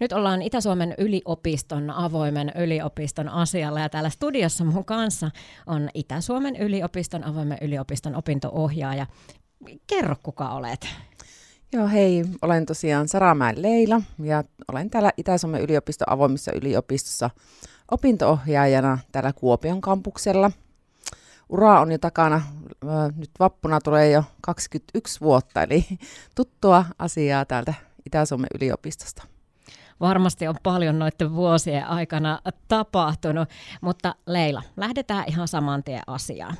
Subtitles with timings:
[0.00, 5.30] Nyt ollaan Itä-Suomen yliopiston, avoimen yliopiston asialla ja täällä studiossa mun kanssa
[5.66, 9.06] on Itä-Suomen yliopiston, avoimen yliopiston opintoohjaaja.
[9.86, 10.88] Kerro, kuka olet.
[11.72, 12.24] Joo, hei.
[12.42, 17.30] Olen tosiaan Saramäen Leila ja olen täällä Itä-Suomen yliopiston avoimessa yliopistossa
[17.90, 20.50] opintoohjaajana täällä Kuopion kampuksella.
[21.48, 22.42] Ura on jo takana,
[23.16, 25.84] nyt vappuna tulee jo 21 vuotta, eli
[26.34, 27.74] tuttua asiaa täältä
[28.06, 29.22] Itä-Suomen yliopistosta.
[30.00, 33.48] Varmasti on paljon noiden vuosien aikana tapahtunut,
[33.80, 36.56] mutta Leila, lähdetään ihan saman tien asiaan.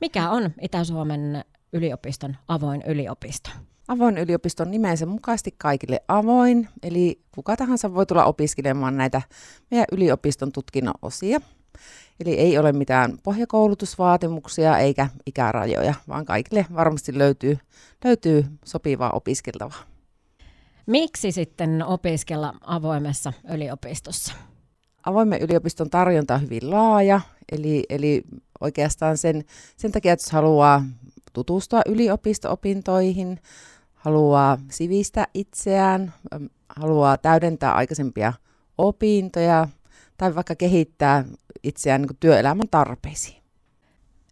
[0.00, 3.50] Mikä on Itä-Suomen yliopiston avoin yliopisto?
[3.88, 9.22] Avoin yliopisto on nimensä mukaisesti kaikille avoin, eli kuka tahansa voi tulla opiskelemaan näitä
[9.70, 11.40] meidän yliopiston tutkinnon osia.
[12.20, 17.58] Eli ei ole mitään pohjakoulutusvaatimuksia eikä ikärajoja, vaan kaikille varmasti löytyy,
[18.04, 19.95] löytyy sopivaa opiskeltavaa.
[20.86, 24.32] Miksi sitten opiskella avoimessa yliopistossa?
[25.06, 27.20] Avoimen yliopiston tarjonta on hyvin laaja,
[27.52, 28.22] eli, eli
[28.60, 29.44] oikeastaan sen,
[29.76, 30.84] sen takia, että jos haluaa
[31.32, 33.40] tutustua yliopisto-opintoihin,
[33.94, 36.14] haluaa sivistää itseään,
[36.68, 38.32] haluaa täydentää aikaisempia
[38.78, 39.68] opintoja
[40.16, 41.24] tai vaikka kehittää
[41.62, 43.45] itseään niin työelämän tarpeisiin.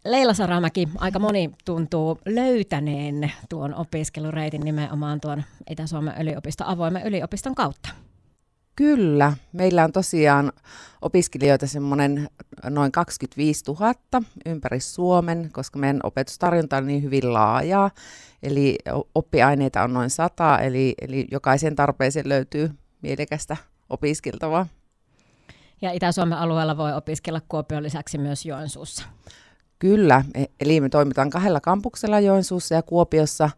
[0.05, 7.89] Leila Saramäki, aika moni tuntuu löytäneen tuon opiskelureitin nimenomaan tuon Itä-Suomen yliopiston avoimen yliopiston kautta.
[8.75, 10.51] Kyllä, meillä on tosiaan
[11.01, 12.29] opiskelijoita semmoinen
[12.69, 13.93] noin 25 000
[14.45, 17.91] ympäri Suomen, koska meidän opetustarjonta on niin hyvin laajaa.
[18.43, 18.77] Eli
[19.15, 23.57] oppiaineita on noin sata, eli, eli jokaisen tarpeeseen löytyy mielekästä
[23.89, 24.67] opiskeltavaa.
[25.81, 29.05] Ja Itä-Suomen alueella voi opiskella Kuopion lisäksi myös Joensuussa.
[29.79, 33.49] Kyllä, e, eli me toimitaan kahdella kampuksella Joensuussa ja Kuopiossa,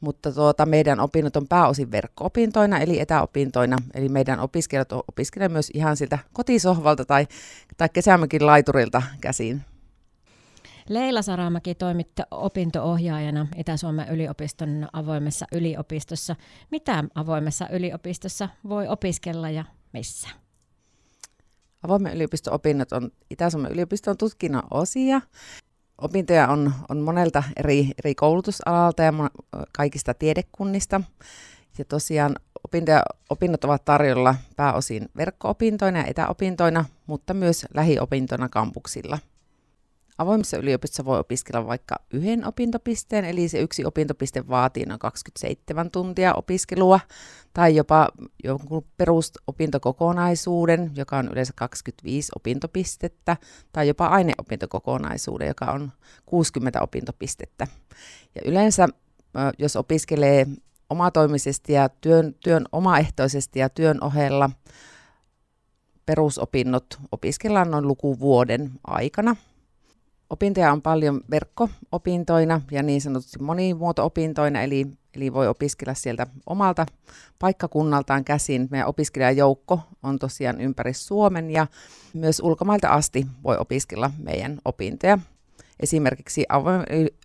[0.00, 3.76] mutta tuota, meidän opinnot on pääosin verkko-opintoina, eli etäopintoina.
[3.94, 7.26] Eli meidän opiskelijat opiskelevat myös ihan siltä kotisohvalta tai,
[7.76, 9.62] tai kesämökin laiturilta käsiin.
[10.88, 16.36] Leila Saramäki toimitte opinto-ohjaajana Itä-Suomen yliopiston avoimessa yliopistossa.
[16.70, 20.28] Mitä avoimessa yliopistossa voi opiskella ja missä?
[21.82, 25.20] Avoimen yliopiston opinnot on Itä-Suomen yliopiston tutkinnon osia.
[25.98, 29.12] Opintoja on, on monelta eri, eri koulutusalalta ja
[29.76, 31.00] kaikista tiedekunnista.
[31.78, 39.18] Ja tosiaan opintoja, opinnot ovat tarjolla pääosin verkko-opintoina ja etäopintoina, mutta myös lähiopintoina kampuksilla–
[40.20, 46.34] Avoimessa yliopistossa voi opiskella vaikka yhden opintopisteen, eli se yksi opintopiste vaatii noin 27 tuntia
[46.34, 47.00] opiskelua,
[47.54, 48.08] tai jopa
[48.44, 53.36] jonkun perusopintokokonaisuuden, joka on yleensä 25 opintopistettä,
[53.72, 55.92] tai jopa aineopintokokonaisuuden, joka on
[56.26, 57.66] 60 opintopistettä.
[58.34, 58.88] Ja yleensä,
[59.58, 60.46] jos opiskelee
[60.90, 64.50] omatoimisesti ja työn, työn omaehtoisesti ja työn ohella,
[66.06, 69.36] perusopinnot opiskellaan noin lukuvuoden aikana–
[70.30, 76.86] Opintoja on paljon verkko-opintoina ja niin sanotusti monimuoto-opintoina, eli, eli voi opiskella sieltä omalta
[77.38, 78.68] paikkakunnaltaan käsin.
[78.70, 81.66] Meidän opiskelijajoukko on tosiaan ympäri Suomen ja
[82.14, 85.18] myös ulkomailta asti voi opiskella meidän opintoja.
[85.80, 86.46] Esimerkiksi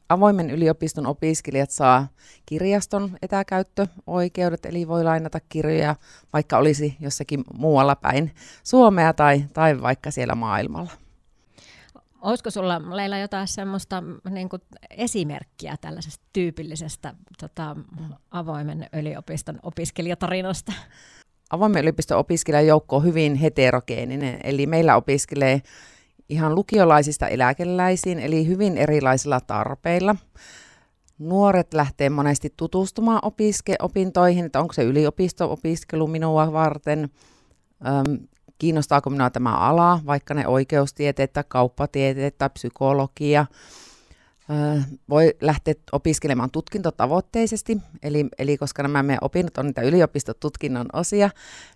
[0.10, 2.08] avoimen yliopiston opiskelijat saa
[2.46, 5.96] kirjaston etäkäyttöoikeudet, eli voi lainata kirjoja,
[6.34, 8.32] vaikka olisi jossakin muualla päin
[8.64, 11.05] Suomea tai, tai vaikka siellä maailmalla.
[12.26, 17.76] Olisiko sulla Leila jotain semmoista niin kuin esimerkkiä tällaisesta tyypillisestä tota,
[18.32, 20.74] avoimen yliopiston opiskelijatarinasta?
[21.50, 25.62] Avoimen yliopiston opiskelijajoukko on hyvin heterogeeninen, eli meillä opiskelee
[26.30, 30.16] ihan lukiolaisista eläkeläisiin, eli hyvin erilaisilla tarpeilla.
[31.20, 37.10] Nuoret lähtee monesti tutustumaan opiske- opintoihin, että onko se yliopisto-opiskelu minua varten
[38.58, 43.46] kiinnostaako minua tämä ala, vaikka ne oikeustieteet tai kauppatieteet tai psykologia.
[45.10, 51.30] Voi lähteä opiskelemaan tutkintotavoitteisesti, eli, eli koska nämä meidän opinnot on niitä yliopistotutkinnon osia,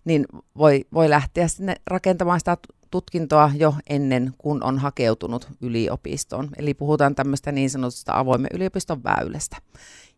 [0.05, 0.25] niin
[0.57, 2.57] voi, voi lähteä sinne rakentamaan sitä
[2.91, 6.49] tutkintoa jo ennen kuin on hakeutunut yliopistoon.
[6.57, 9.57] Eli puhutaan tämmöistä niin sanotusta avoimen yliopiston väylästä.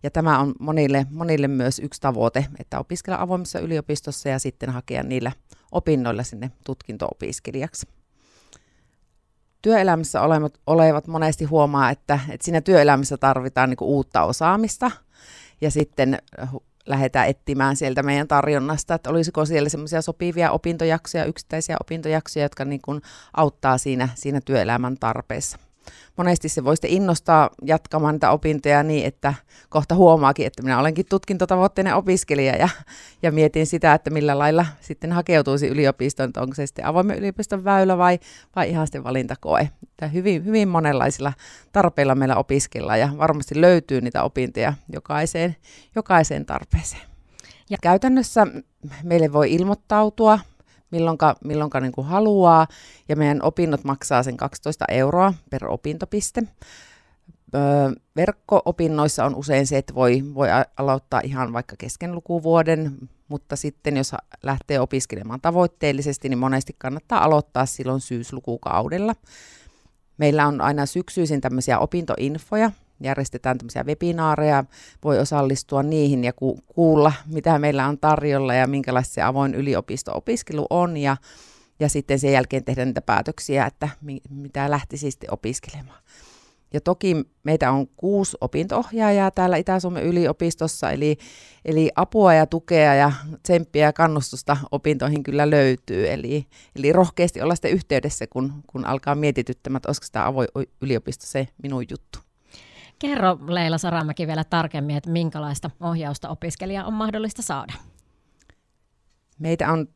[0.04, 5.04] Ja tämä on monille, monille myös yksi tavoite, että opiskella avoimessa yliopistossa ja sitten hakea
[5.04, 5.32] niillä
[5.72, 7.88] opinnoilla sinne tutkinto-opiskelijaksi.
[9.62, 14.92] Työelämässä olevat, olevat monesti huomaa, että, että siinä työelämässä tarvitaan niin uutta osaamista
[15.62, 16.18] ja sitten
[16.86, 22.82] lähdetään etsimään sieltä meidän tarjonnasta, että olisiko siellä semmoisia sopivia opintojaksoja, yksittäisiä opintojaksoja, jotka niin
[22.82, 23.02] kuin
[23.34, 25.58] auttaa siinä, siinä työelämän tarpeessa.
[26.18, 29.34] Monesti se voi sitten innostaa jatkamaan niitä opintoja niin, että
[29.70, 32.70] kohta huomaakin, että minä olenkin tutkintotavoitteinen opiskelija ja,
[33.22, 37.64] ja mietin sitä, että millä lailla sitten hakeutuisi yliopistoon, että onko se sitten avoimen yliopiston
[37.64, 38.20] väylä vai,
[38.56, 39.70] vai ihan sitten valintakoe.
[39.84, 41.34] Että hyvin, hyvin monenlaisilla
[41.72, 45.56] tarpeilla meillä opiskellaan ja varmasti löytyy niitä opintoja jokaiseen,
[45.96, 47.12] jokaiseen tarpeeseen.
[47.70, 48.48] Ja käytännössä
[49.04, 50.40] meille voi ilmoittautua
[50.92, 52.68] milloinka, milloinka niin kuin haluaa,
[53.10, 56.44] ja meidän opinnot maksaa sen 12 euroa per opintopiste.
[57.56, 60.48] Öö, verkko-opinnoissa on usein se, että voi, voi
[60.78, 62.92] aloittaa ihan vaikka kesken lukuvuoden,
[63.28, 64.12] mutta sitten jos
[64.44, 69.16] lähtee opiskelemaan tavoitteellisesti, niin monesti kannattaa aloittaa silloin syyslukukaudella.
[70.18, 72.72] Meillä on aina syksyisin tämmöisiä opintoinfoja,
[73.04, 74.64] järjestetään tämmöisiä webinaareja,
[75.04, 80.68] voi osallistua niihin ja ku- kuulla, mitä meillä on tarjolla ja minkälaista se avoin yliopisto-opiskelu
[80.70, 81.18] on ja,
[81.80, 86.02] ja sitten sen jälkeen tehdä niitä päätöksiä, että mi- mitä lähtisi sitten opiskelemaan.
[86.74, 91.18] Ja toki meitä on kuusi opintoohjaajaa täällä Itä-Suomen yliopistossa, eli,
[91.66, 93.12] eli apua ja tukea ja
[93.44, 96.12] tsemppiä ja kannustusta opintoihin kyllä löytyy.
[96.12, 96.46] Eli,
[96.76, 100.48] eli rohkeasti olla sitten yhteydessä, kun, kun alkaa mietityttämään, että olisiko tämä avoin
[100.82, 102.20] yliopisto se minun juttu.
[103.02, 107.74] Kerro Leila Saramäki vielä tarkemmin, että minkälaista ohjausta opiskelija on mahdollista saada.
[109.40, 109.88] Meitä on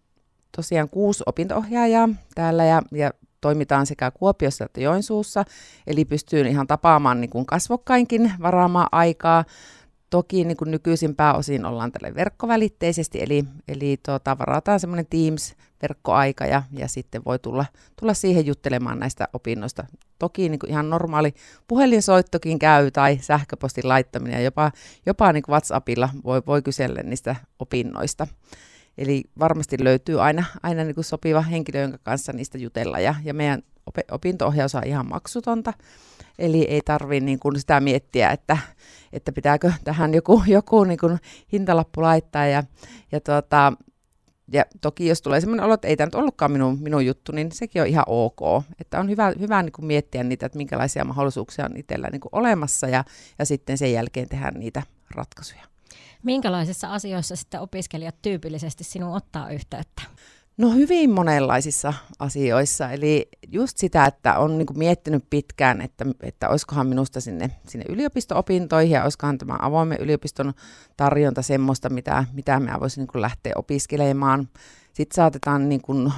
[0.56, 3.12] tosiaan kuusi opintoohjaajaa täällä ja, ja
[3.42, 5.46] toimitaan sekä Kuopiossa että Joensuussa,
[5.88, 9.46] eli pystyy ihan tapaamaan niin kuin kasvokkainkin varaamaan aikaa.
[10.16, 16.64] Toki niin kuin nykyisin pääosin ollaan tälle verkkovälitteisesti, eli, eli tuota, varataan semmoinen Teams-verkkoaika ja,
[16.72, 17.66] ja sitten voi tulla,
[18.00, 19.86] tulla siihen juttelemaan näistä opinnoista.
[20.20, 21.34] Toki niin kuin ihan normaali
[21.68, 24.72] puhelinsoittokin käy tai sähköpostin laittaminen ja jopa,
[25.06, 28.28] jopa niin kuin WhatsAppilla voi, voi kysellä niistä opinnoista.
[28.98, 33.34] Eli varmasti löytyy aina, aina niin kuin sopiva henkilö, jonka kanssa niistä jutella ja, ja
[33.34, 33.64] meidän
[34.12, 35.74] opinto-ohjaus on ihan maksutonta.
[36.40, 38.58] Eli ei tarvitse niin kuin sitä miettiä, että,
[39.14, 41.18] että pitääkö tähän joku, joku niin kuin
[41.52, 42.46] hintalappu laittaa.
[42.46, 42.64] Ja,
[43.12, 43.74] ja, tuota,
[44.52, 47.52] ja toki jos tulee sellainen olo, että ei tämä nyt ollutkaan minun, minun juttu, niin
[47.52, 48.64] sekin on ihan ok.
[48.80, 52.30] Että on hyvä, hyvä niin kuin miettiä niitä, että minkälaisia mahdollisuuksia on itsellä niin kuin
[52.32, 53.04] olemassa ja,
[53.40, 54.84] ja sitten sen jälkeen tehdä niitä
[55.16, 55.64] ratkaisuja.
[56.24, 60.02] Minkälaisissa asioissa sitten opiskelijat tyypillisesti sinun ottaa yhteyttä?
[60.58, 66.50] No hyvin monenlaisissa asioissa, eli just sitä, että on niin kuin miettinyt pitkään, että, että
[66.50, 70.54] olisikohan minusta sinne, sinne yliopisto-opintoihin ja olisikohan tämä avoimen yliopiston
[70.98, 74.50] tarjonta semmoista, mitä, mitä mä voisin niin kuin lähteä opiskelemaan.
[74.94, 76.14] Sitten saatetaan niin kuin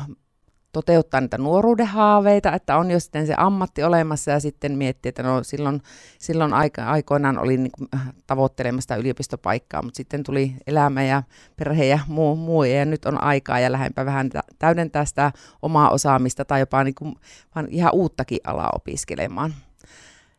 [0.72, 5.24] toteuttaa niitä nuoruuden haaveita, että on jo sitten se ammatti olemassa ja sitten miettiä, että
[5.24, 5.82] no silloin,
[6.20, 11.24] silloin aika, aikoinaan olin niin äh, tavoittelemassa yliopistopaikkaa, mutta sitten tuli elämä ja
[11.58, 14.30] perhe ja muu, muu ja nyt on aikaa ja lähempää vähän
[14.60, 15.32] täydentää sitä
[15.62, 17.16] omaa osaamista tai jopa niin kuin,
[17.56, 19.54] vaan ihan uuttakin alaa opiskelemaan.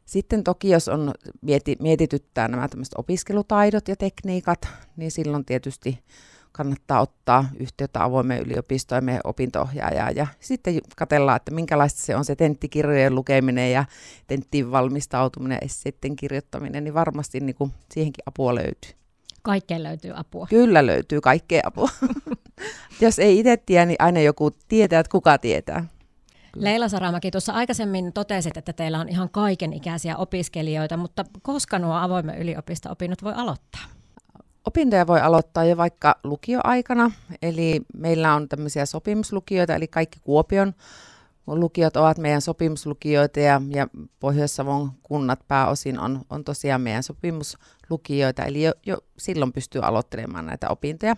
[0.05, 5.99] Sitten toki, jos on mieti, mietityttää nämä opiskelutaidot ja tekniikat, niin silloin tietysti
[6.59, 9.69] kannattaa ottaa yhteyttä avoimeen yliopistoon meidän opinto
[10.15, 13.85] ja sitten katsellaan, että minkälaista se on se tenttikirjojen lukeminen ja
[14.27, 18.91] tenttiin valmistautuminen ja sitten kirjoittaminen, niin varmasti niin kuin siihenkin apua löytyy.
[19.43, 20.47] Kaikkeen löytyy apua.
[20.51, 21.89] Kyllä löytyy kaikkea apua.
[23.01, 25.85] Jos ei itse tiedä, niin aina joku tietää, että kuka tietää.
[26.57, 32.39] Leila Saramäki, tuossa aikaisemmin totesit, että teillä on ihan kaikenikäisiä opiskelijoita, mutta koska nuo avoimen
[32.39, 33.98] yliopisto-opinnot voi aloittaa?
[34.69, 37.11] Opintoja voi aloittaa jo vaikka lukioaikana,
[37.43, 40.73] eli meillä on tämmöisiä sopimuslukioita, eli kaikki Kuopion
[41.47, 43.89] lukiot ovat meidän sopimuslukioita ja, ja
[44.21, 50.69] Pohjois-Savon kunnat pääosin on, on tosiaan meidän sopimuslukioita, eli jo, jo silloin pystyy aloittelemaan näitä
[50.69, 51.17] opintoja.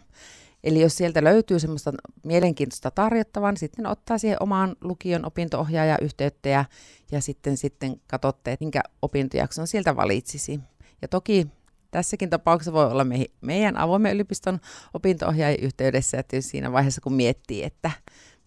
[0.64, 1.92] Eli jos sieltä löytyy semmoista
[2.24, 6.64] mielenkiintoista tarjottavaa, niin sitten ottaa siihen omaan lukion opintoohjaaja yhteyttä ja,
[7.12, 10.60] ja sitten, sitten katsotte, että minkä opintojakson sieltä valitsisi.
[11.02, 11.46] Ja toki
[11.90, 14.60] tässäkin tapauksessa voi olla me, meidän avoimen yliopiston
[14.94, 17.90] opinto-ohjaajien yhteydessä, että siinä vaiheessa kun miettii, että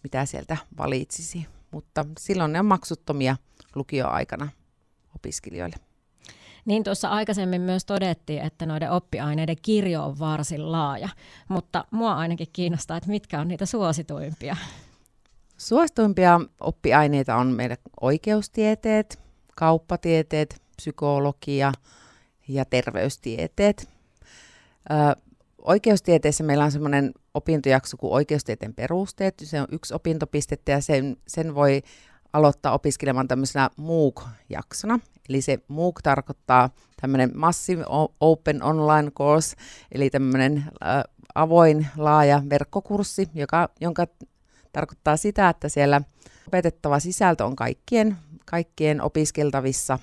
[0.02, 1.46] mitä sieltä valitsisi.
[1.70, 3.36] Mutta silloin ne on maksuttomia
[3.74, 4.48] lukioaikana
[5.14, 5.76] opiskelijoille.
[6.64, 11.08] Niin tuossa aikaisemmin myös todettiin, että noiden oppiaineiden kirjo on varsin laaja,
[11.48, 14.56] mutta mua ainakin kiinnostaa, että mitkä on niitä suosituimpia.
[15.56, 19.18] Suosituimpia oppiaineita on meidän oikeustieteet,
[19.56, 21.72] kauppatieteet, psykologia,
[22.48, 23.88] ja terveystieteet.
[24.90, 25.20] Ö,
[25.58, 29.34] oikeustieteessä meillä on semmoinen opintojakso kuin oikeustieteen perusteet.
[29.42, 31.82] Se on yksi opintopistettä ja sen, sen voi
[32.32, 34.98] aloittaa opiskelemaan tämmöisenä MOOC-jaksona.
[35.28, 36.70] Eli se MOOC tarkoittaa
[37.00, 37.84] tämmöinen Massive
[38.20, 39.56] Open Online Course,
[39.92, 44.06] eli tämmöinen äh, avoin, laaja verkkokurssi, joka, jonka
[44.72, 46.00] tarkoittaa sitä, että siellä
[46.48, 49.98] opetettava sisältö on kaikkien kaikkien opiskeltavissa.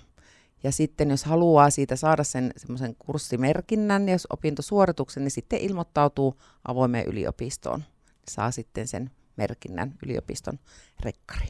[0.64, 7.06] Ja sitten jos haluaa siitä saada sen semmoisen kurssimerkinnän ja opintosuorituksen, niin sitten ilmoittautuu avoimeen
[7.06, 7.84] yliopistoon.
[8.30, 10.60] Saa sitten sen merkinnän yliopiston
[11.00, 11.48] rekkari.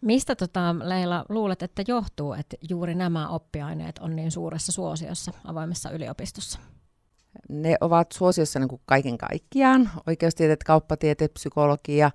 [0.00, 5.90] Mistä tota, Leila luulet, että johtuu, että juuri nämä oppiaineet on niin suuressa suosiossa avoimessa
[5.90, 6.58] yliopistossa?
[7.48, 9.90] Ne ovat suosiossa niin kuin kaiken kaikkiaan.
[10.06, 12.10] Oikeustieteet, kauppatieteet, psykologia.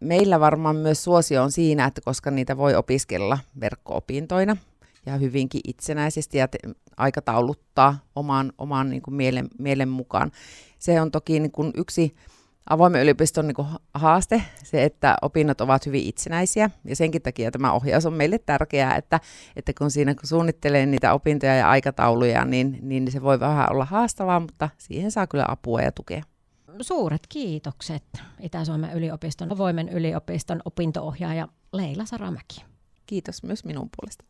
[0.00, 4.56] Meillä varmaan myös suosio on siinä, että koska niitä voi opiskella verkko-opintoina
[5.06, 6.58] ja hyvinkin itsenäisesti ja te-
[6.96, 10.30] aikatauluttaa oman, oman niin kuin mielen, mielen mukaan.
[10.78, 12.14] Se on toki niin kuin yksi
[12.70, 18.06] avoimen yliopiston niin haaste, se, että opinnot ovat hyvin itsenäisiä, ja senkin takia tämä ohjaus
[18.06, 19.20] on meille tärkeää, että,
[19.56, 23.84] että kun siinä kun suunnittelee niitä opintoja ja aikatauluja, niin, niin se voi vähän olla
[23.84, 26.22] haastavaa, mutta siihen saa kyllä apua ja tukea.
[26.80, 28.04] Suuret kiitokset
[28.40, 32.64] Itä-Suomen yliopiston avoimen yliopiston opintoohjaaja Leila Saramäki.
[33.06, 34.24] Kiitos myös minun puolesta.